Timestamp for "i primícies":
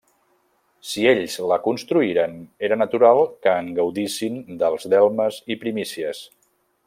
5.57-6.25